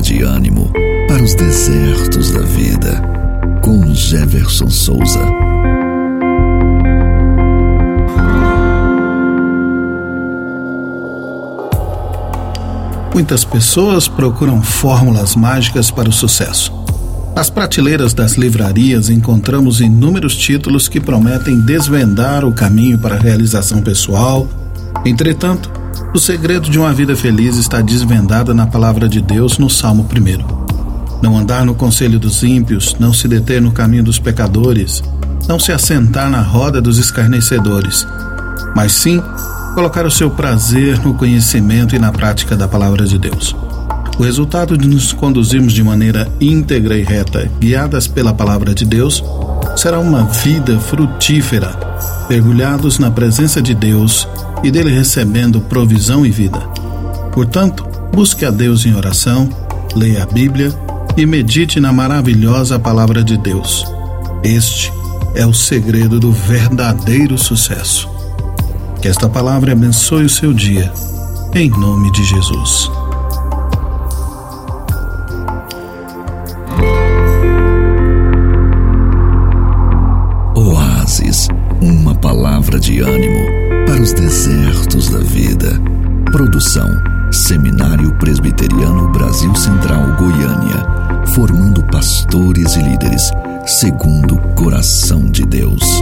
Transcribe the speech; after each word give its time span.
de 0.00 0.22
ânimo 0.22 0.70
para 1.08 1.22
os 1.22 1.34
desertos 1.34 2.30
da 2.30 2.40
vida, 2.40 3.02
com 3.62 3.94
Jefferson 3.94 4.68
Souza. 4.68 5.20
Muitas 13.14 13.44
pessoas 13.44 14.08
procuram 14.08 14.62
fórmulas 14.62 15.34
mágicas 15.34 15.90
para 15.90 16.08
o 16.08 16.12
sucesso. 16.12 16.72
Nas 17.34 17.50
prateleiras 17.50 18.14
das 18.14 18.32
livrarias 18.32 19.08
encontramos 19.08 19.80
inúmeros 19.80 20.36
títulos 20.36 20.88
que 20.88 21.00
prometem 21.00 21.60
desvendar 21.60 22.44
o 22.44 22.52
caminho 22.52 22.98
para 22.98 23.14
a 23.14 23.18
realização 23.18 23.82
pessoal. 23.82 24.48
Entretanto, 25.04 25.70
o 26.14 26.18
segredo 26.18 26.70
de 26.70 26.78
uma 26.78 26.92
vida 26.92 27.16
feliz 27.16 27.56
está 27.56 27.80
desvendado 27.80 28.54
na 28.54 28.66
palavra 28.66 29.08
de 29.08 29.20
Deus 29.20 29.58
no 29.58 29.68
Salmo 29.68 30.04
1. 30.04 31.20
Não 31.22 31.36
andar 31.36 31.64
no 31.64 31.74
conselho 31.74 32.18
dos 32.18 32.42
ímpios, 32.42 32.96
não 32.98 33.12
se 33.12 33.26
deter 33.26 33.60
no 33.60 33.72
caminho 33.72 34.04
dos 34.04 34.18
pecadores, 34.18 35.02
não 35.48 35.58
se 35.58 35.72
assentar 35.72 36.30
na 36.30 36.40
roda 36.40 36.80
dos 36.80 36.98
escarnecedores, 36.98 38.06
mas 38.74 38.92
sim 38.92 39.22
colocar 39.74 40.06
o 40.06 40.10
seu 40.10 40.30
prazer 40.30 40.98
no 41.00 41.14
conhecimento 41.14 41.94
e 41.94 41.98
na 41.98 42.10
prática 42.10 42.56
da 42.56 42.66
palavra 42.66 43.04
de 43.04 43.18
Deus. 43.18 43.54
O 44.18 44.22
resultado 44.22 44.78
de 44.78 44.88
nos 44.88 45.12
conduzirmos 45.12 45.74
de 45.74 45.82
maneira 45.84 46.26
íntegra 46.40 46.96
e 46.96 47.02
reta, 47.02 47.50
guiadas 47.60 48.06
pela 48.06 48.32
palavra 48.32 48.74
de 48.74 48.84
Deus, 48.86 49.22
será 49.76 50.00
uma 50.00 50.24
vida 50.24 50.80
frutífera, 50.80 51.78
mergulhados 52.28 52.98
na 52.98 53.10
presença 53.10 53.60
de 53.60 53.74
Deus 53.74 54.26
e 54.64 54.70
dele 54.70 54.90
recebendo 54.90 55.60
provisão 55.60 56.24
e 56.24 56.30
vida. 56.30 56.58
Portanto, 57.32 57.86
busque 58.10 58.46
a 58.46 58.50
Deus 58.50 58.86
em 58.86 58.94
oração, 58.94 59.50
leia 59.94 60.22
a 60.22 60.26
Bíblia 60.26 60.72
e 61.14 61.26
medite 61.26 61.78
na 61.78 61.92
maravilhosa 61.92 62.78
palavra 62.78 63.22
de 63.22 63.36
Deus. 63.36 63.84
Este 64.42 64.90
é 65.34 65.44
o 65.44 65.52
segredo 65.52 66.18
do 66.18 66.32
verdadeiro 66.32 67.36
sucesso. 67.36 68.08
Que 69.02 69.08
esta 69.08 69.28
palavra 69.28 69.72
abençoe 69.72 70.24
o 70.24 70.30
seu 70.30 70.54
dia, 70.54 70.90
em 71.54 71.68
nome 71.68 72.10
de 72.12 72.24
Jesus. 72.24 72.90
Uma 81.82 82.14
palavra 82.14 82.78
de 82.78 83.00
ânimo 83.00 83.84
para 83.84 84.00
os 84.00 84.12
desertos 84.12 85.08
da 85.08 85.18
vida. 85.18 85.72
Produção 86.30 86.88
Seminário 87.32 88.14
Presbiteriano 88.14 89.08
Brasil 89.08 89.52
Central 89.56 90.14
Goiânia, 90.16 91.26
formando 91.34 91.82
pastores 91.86 92.76
e 92.76 92.82
líderes 92.82 93.32
segundo 93.66 94.36
o 94.36 94.54
coração 94.54 95.26
de 95.28 95.44
Deus. 95.44 96.00